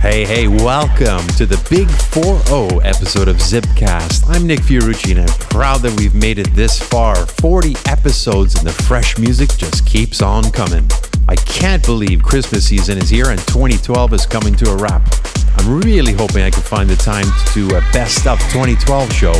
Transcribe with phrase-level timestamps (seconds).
[0.00, 4.24] Hey, hey, welcome to the Big 4-0 episode of Zipcast.
[4.28, 7.26] I'm Nick Fiorucci and I'm proud that we've made it this far.
[7.26, 10.88] 40 episodes and the fresh music just keeps on coming.
[11.30, 15.00] I can't believe Christmas season is here and 2012 is coming to a wrap.
[15.58, 19.32] I'm really hoping I can find the time to do a best of 2012 show.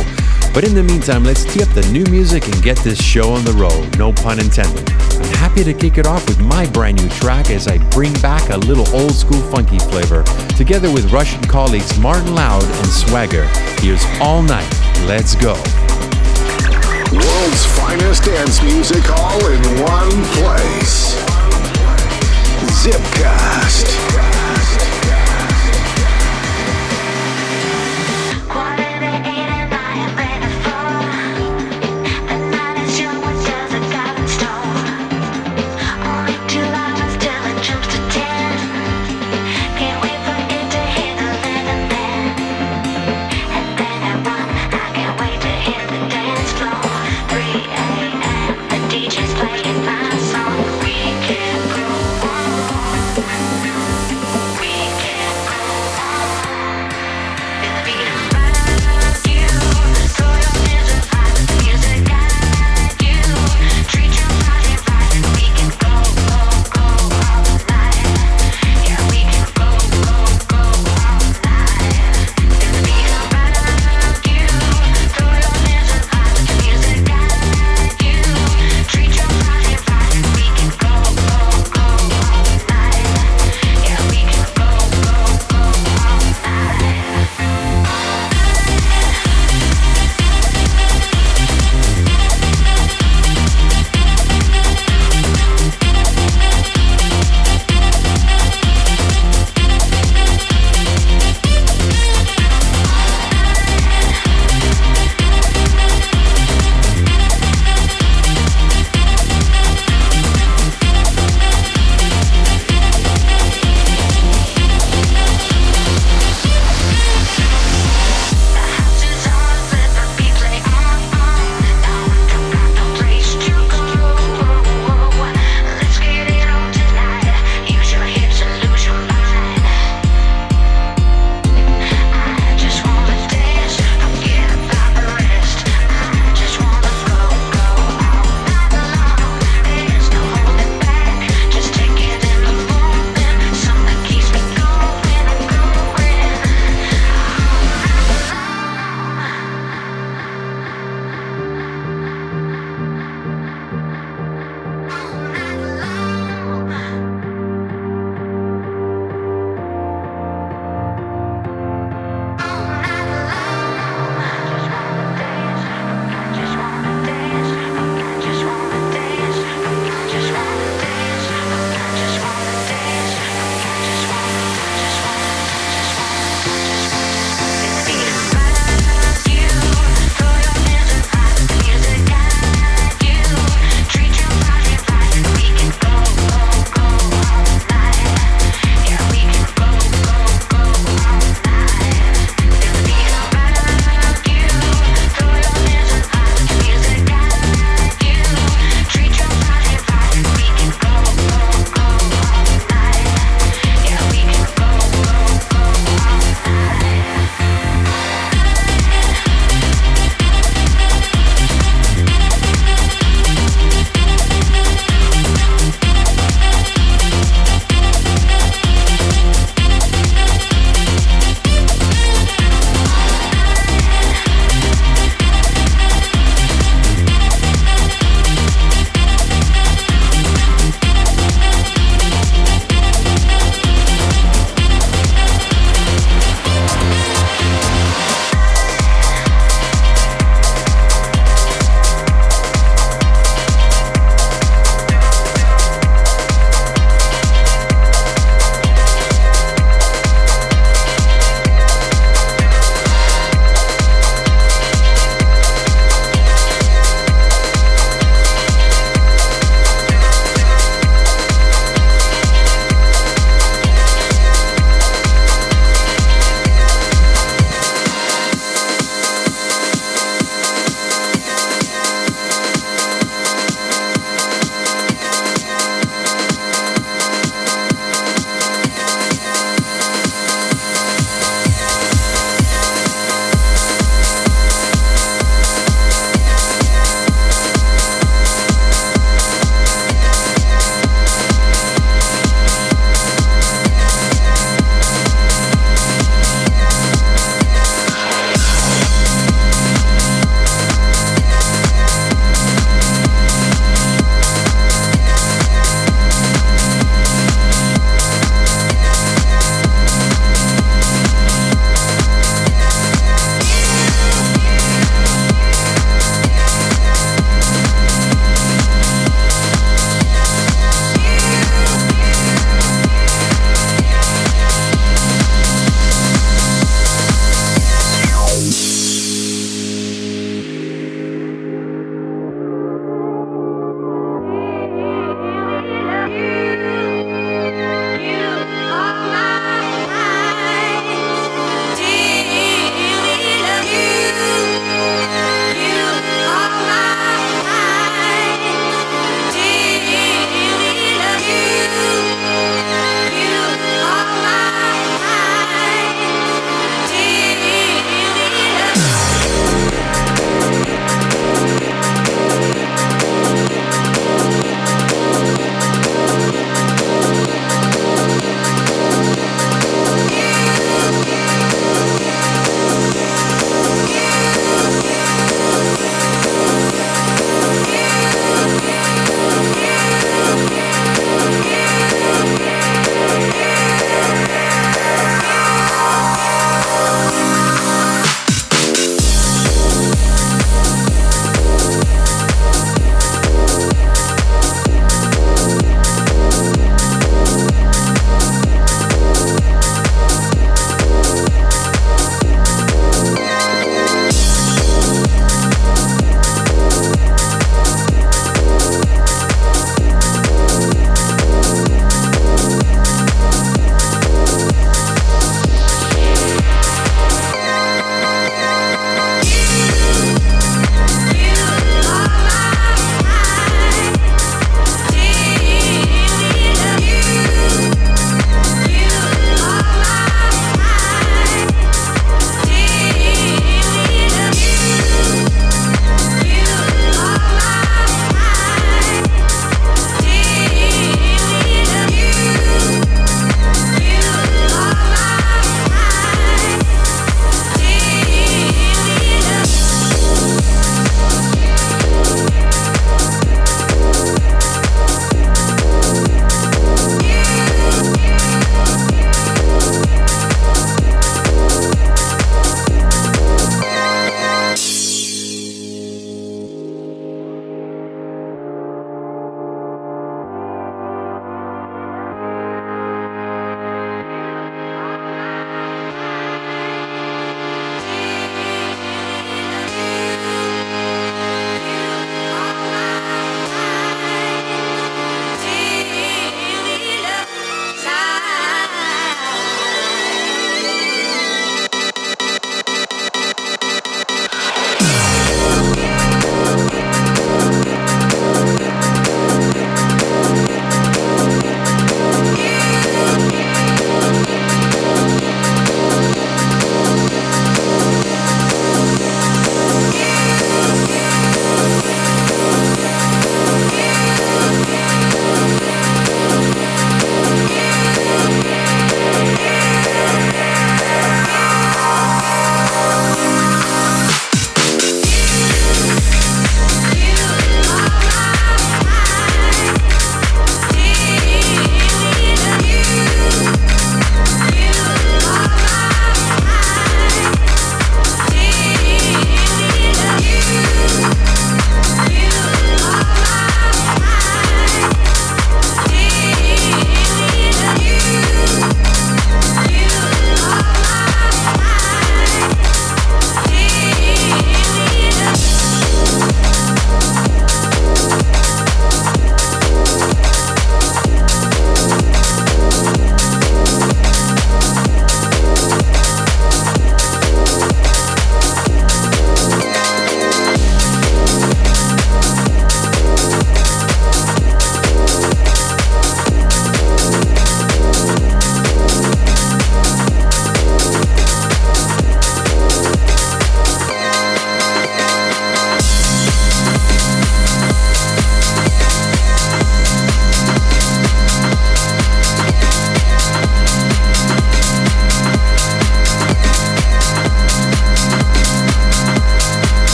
[0.53, 3.43] But in the meantime, let's tee up the new music and get this show on
[3.43, 4.89] the road, no pun intended.
[4.89, 8.51] I'm happy to kick it off with my brand new track as I bring back
[8.51, 10.23] a little old school funky flavor,
[10.55, 13.43] together with Russian colleagues Martin Loud and Swagger.
[13.81, 14.71] Here's All Night.
[15.07, 15.55] Let's go.
[17.11, 21.40] World's finest dance music all in one place.
[22.67, 24.40] Zipcast.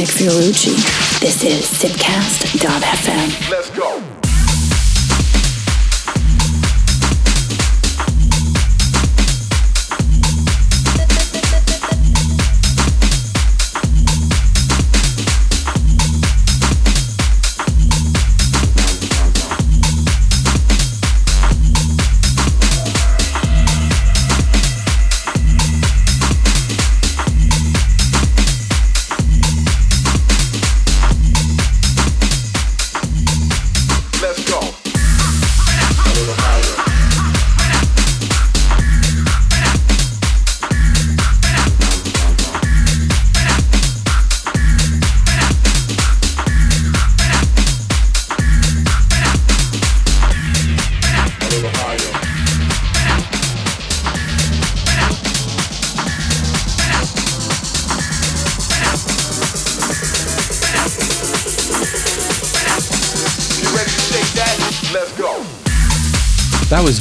[0.00, 0.74] Nick Fiorucci.
[1.20, 3.50] This is Zipcast.fm.
[3.50, 3.99] Let's go.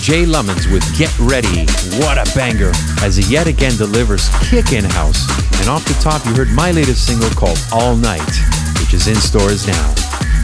[0.10, 1.70] Jay Lummons with Get Ready.
[2.02, 2.72] What a banger,
[3.06, 5.30] as he yet again delivers kick in house.
[5.62, 8.34] And off the top, you heard my latest single called All Night,
[8.82, 9.94] which is in stores now.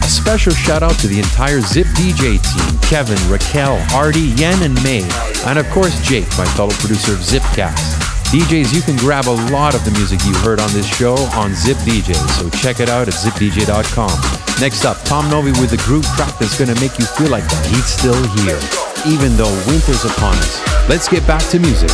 [0.04, 4.80] A special shout out to the entire Zip DJ team Kevin, Raquel, Artie, Yen, and
[4.84, 5.02] May.
[5.46, 7.98] And of course, Jake, my fellow producer of Zipcast.
[8.30, 11.56] DJs, you can grab a lot of the music you heard on this show on
[11.56, 14.14] Zip DJ, so check it out at zipdj.com.
[14.60, 17.90] Next up, Tom Novy with the groove track that's gonna make you feel like heat's
[17.90, 18.58] still here,
[19.06, 20.88] even though winter's upon us.
[20.88, 21.90] Let's get back to music.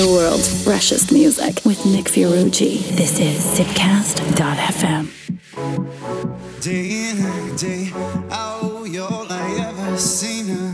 [0.00, 2.88] The world's freshest music with Nick Fiorucci.
[2.96, 5.10] This is Zipcast.fm.
[6.62, 7.92] Day in, day
[8.30, 10.72] out, you're all I ever seen a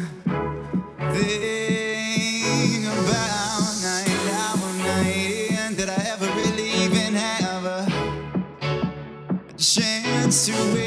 [1.12, 5.75] thing about night out, night in.
[5.75, 7.85] Did I ever really even have a
[9.59, 10.86] chance to win?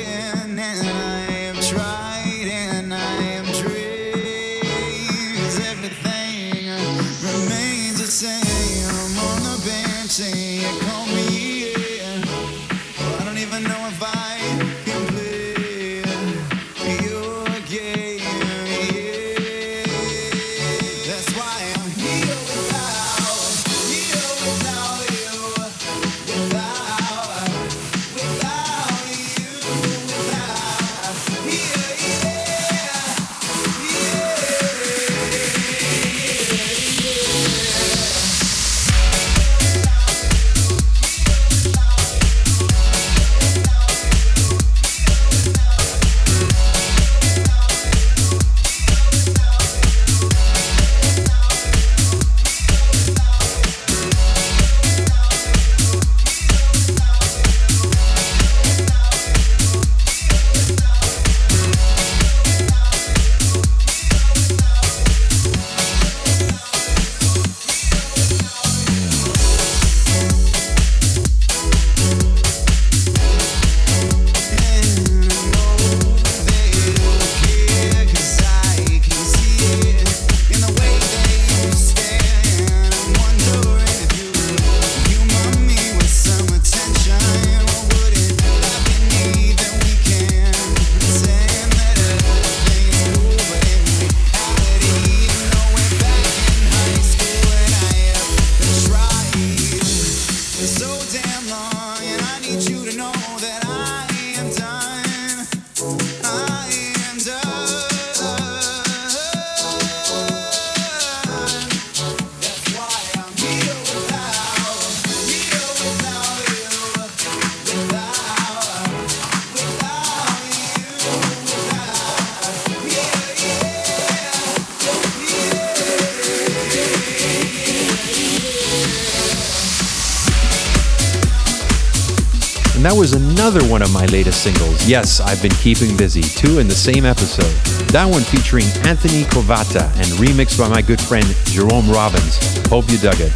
[133.50, 134.88] Another one of my latest singles.
[134.88, 136.22] Yes, I've been keeping busy.
[136.22, 137.50] Two in the same episode.
[137.90, 142.38] That one featuring Anthony Covata and remixed by my good friend Jerome Robbins.
[142.68, 143.34] Hope you dug it.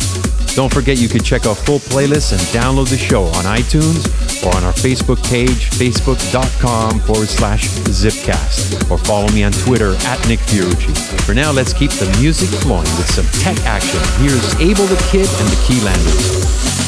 [0.54, 4.06] Don't forget you can check out full playlists and download the show on iTunes
[4.46, 8.92] or on our Facebook page, facebook.com forward slash zipcast.
[8.92, 10.94] Or follow me on Twitter at Nick Fiorucci.
[11.26, 14.00] For now, let's keep the music flowing with some tech action.
[14.22, 16.83] Here's Abel the Kid and the Keylanders.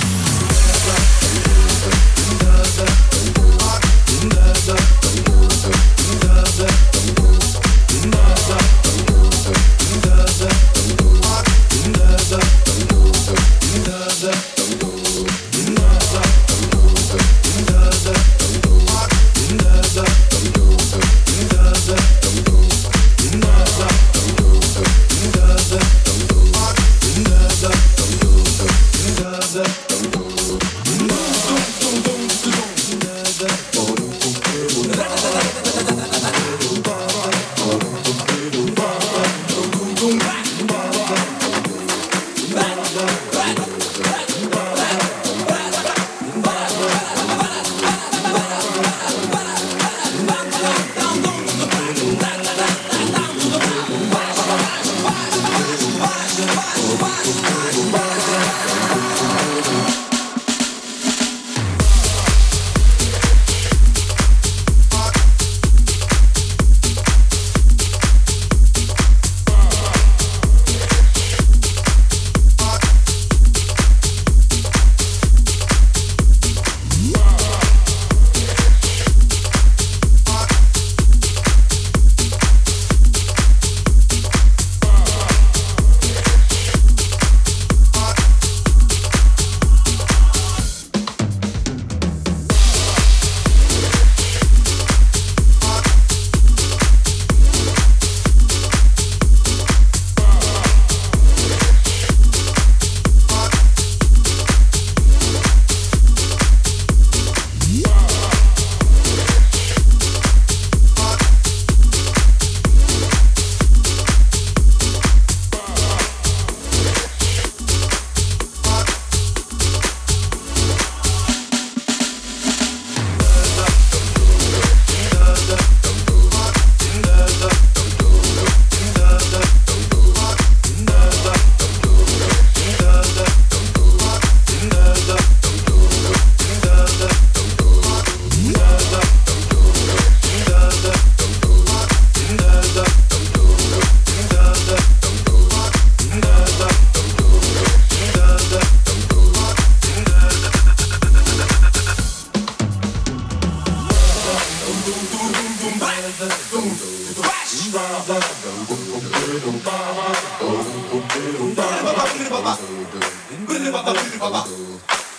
[164.25, 164.47] パパ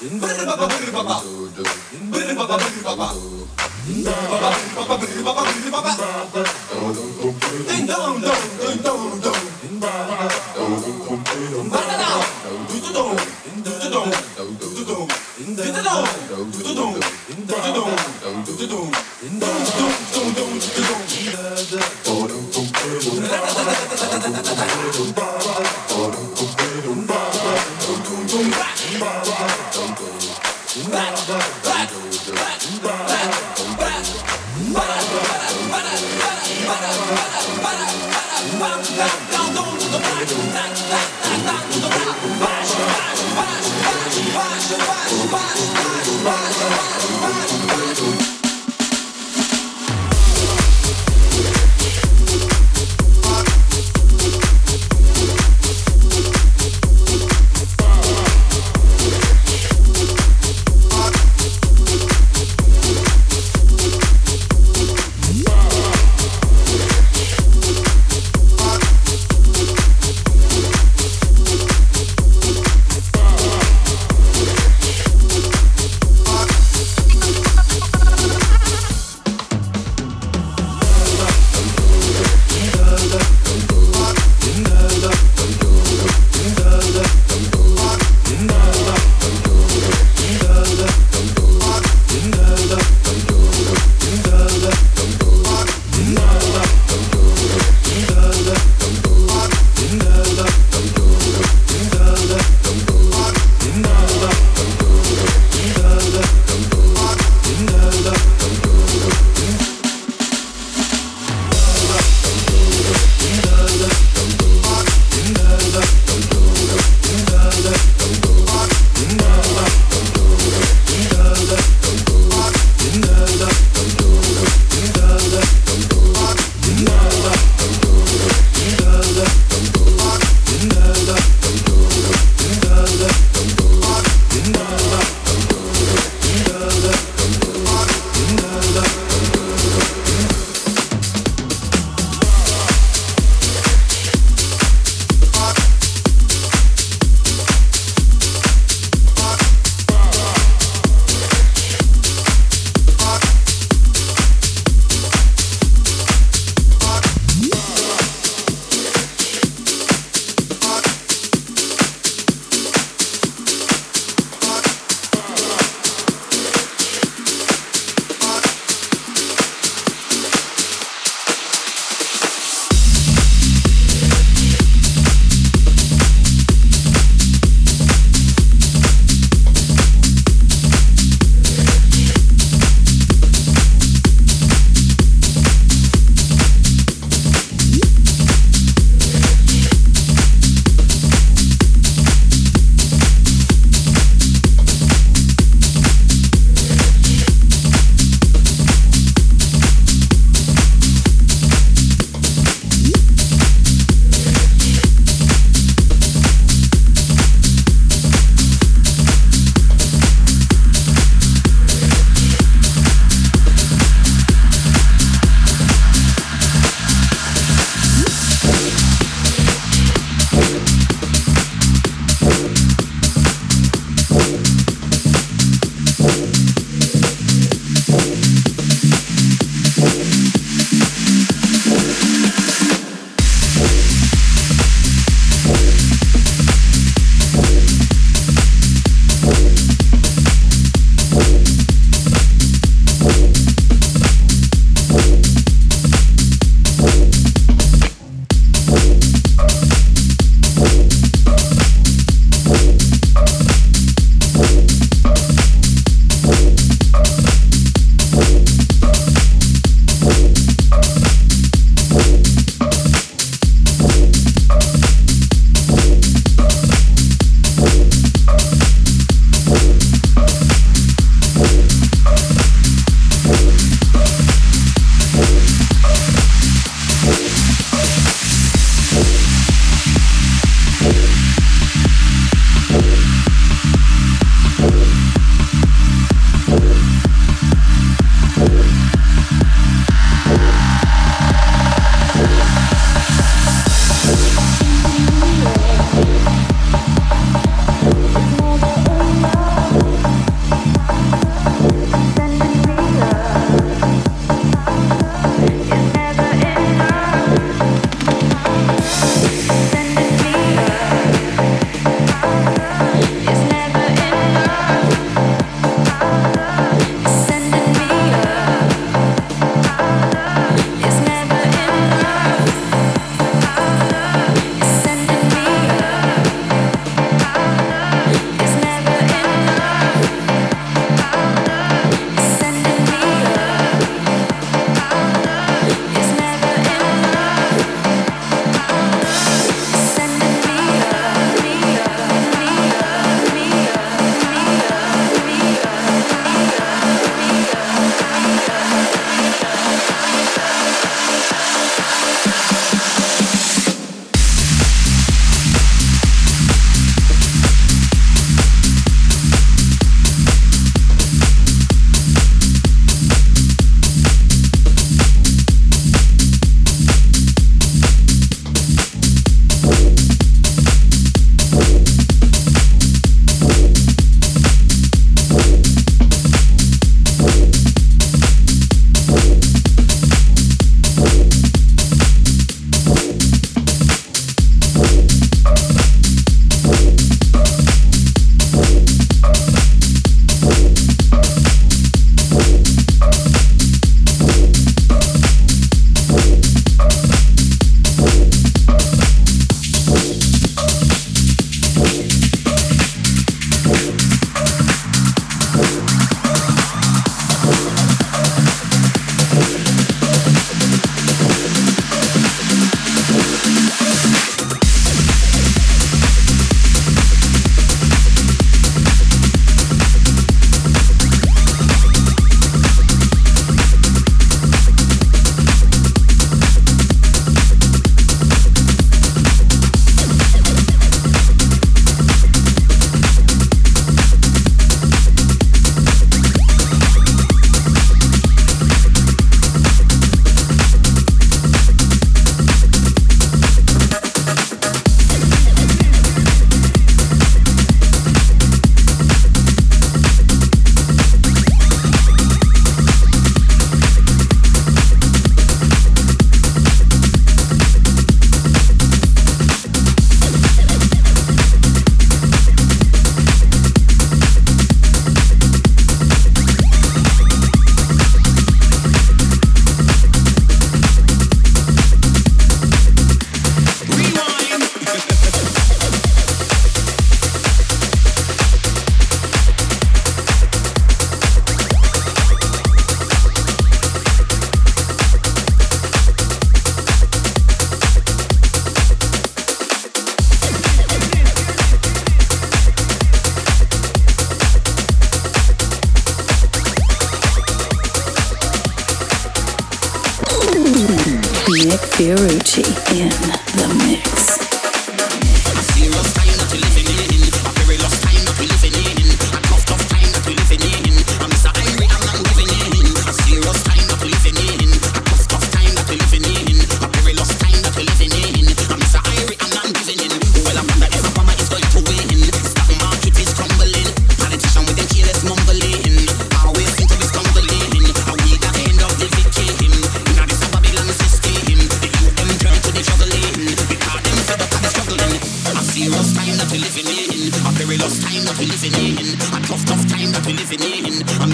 [0.00, 1.22] ブルパパブルパパ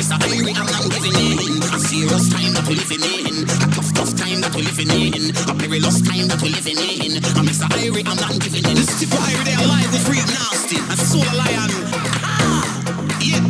[0.03, 1.63] It's a very I'm not living in.
[1.63, 3.47] A serious time that we're living in.
[3.47, 5.31] A tough, tough time that we're living in.
[5.47, 7.23] A perilous time that we're living in.
[7.39, 7.71] I'm Mr.
[7.79, 8.75] Irie, I'm not giving in.
[8.75, 11.71] Listen to Irie, they're alive with Reap Nasty and Soul Lion.
[12.19, 12.67] Ah,
[13.23, 13.47] yeah.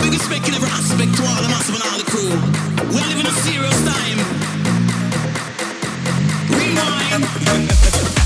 [0.00, 2.32] Big respect in every aspect to all the massive and all the crew.
[2.88, 4.16] We're living a serious time.
[6.56, 8.16] Rewind.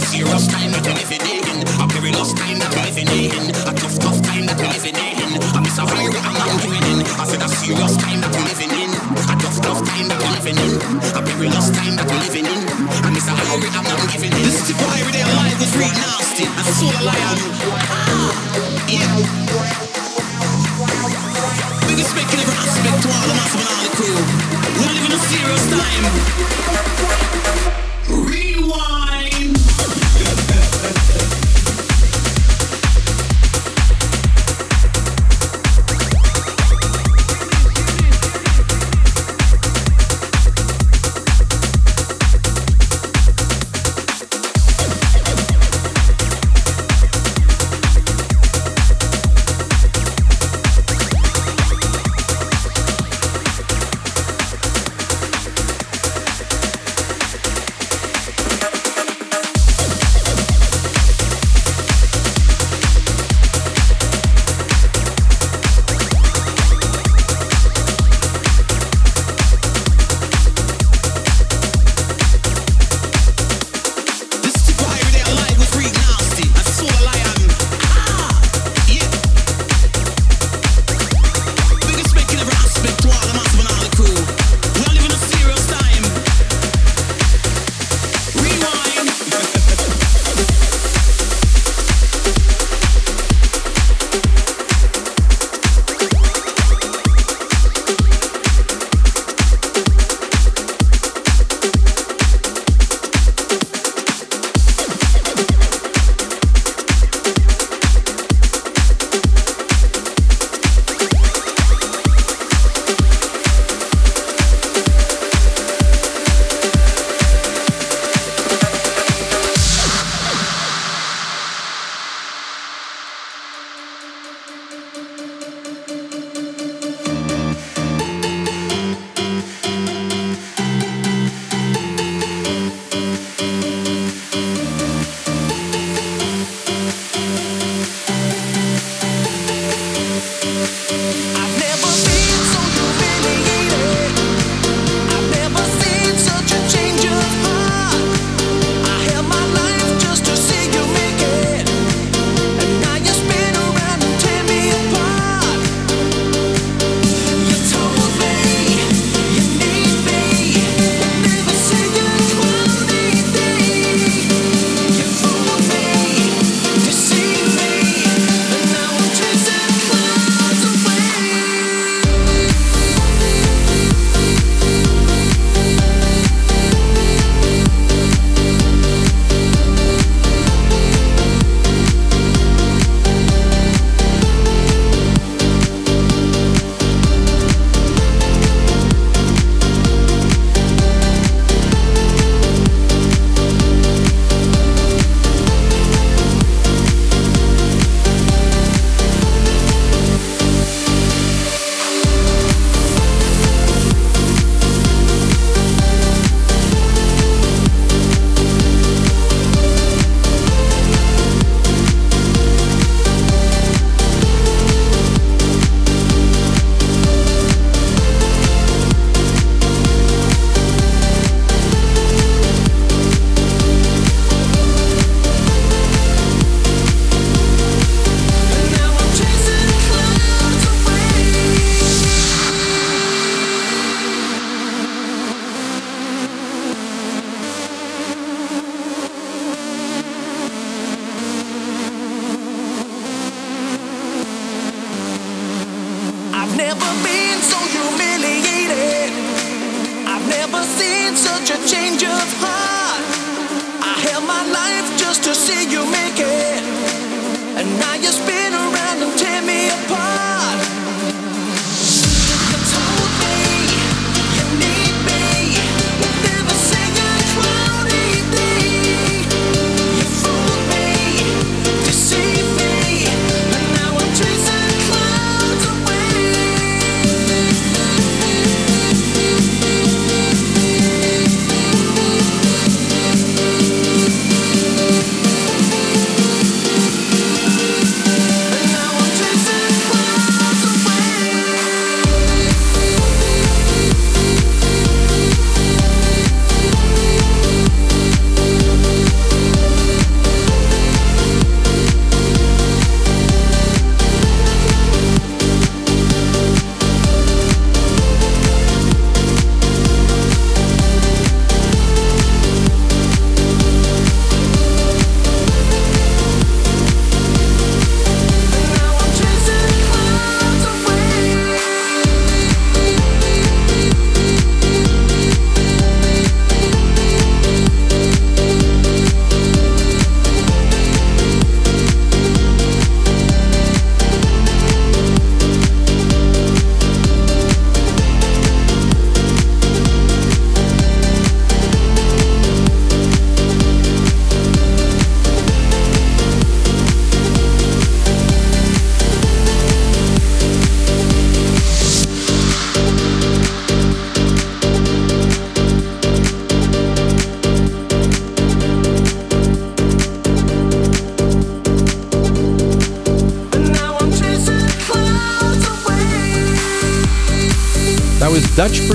[0.00, 1.60] A serious time that we're living in.
[1.76, 3.52] A perilous time that we're living in.
[3.68, 5.36] A tough, tough time that we're living in.
[5.52, 7.04] A misery I'm not living in.
[7.20, 8.90] I said a serious time that we're living in.
[8.96, 10.80] A tough, tough time that we're living in.
[11.12, 12.64] A perilous time that we're living in.
[12.80, 14.40] A misery I'm not giving in.
[14.40, 17.59] This is the pirate alive, the free nasty, and soul lion.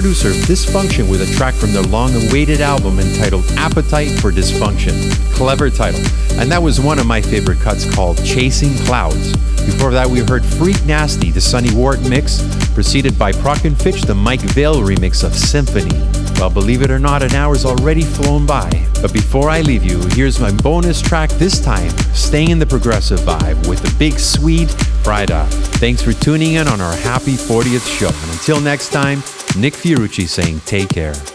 [0.06, 4.94] Producer Dysfunction with a track from their long awaited album entitled Appetite for Dysfunction.
[5.34, 6.00] Clever title.
[6.40, 9.36] And that was one of my favorite cuts called Chasing Clouds.
[9.66, 12.40] Before that, we heard Freak Nasty, the Sonny Ward mix,
[12.76, 15.98] preceded by Prok and Fitch, the Mike Vale remix of Symphony.
[16.40, 18.70] Well, believe it or not, an hour's already flown by.
[19.02, 23.22] But before I leave you, here's my bonus track this time, staying in the progressive
[23.22, 24.70] vibe with the big Swede,
[25.04, 25.48] Frida.
[25.80, 28.10] Thanks for tuning in on our happy 40th show.
[28.10, 29.24] And until next time,
[29.56, 31.35] Nick Fiorucci saying take care.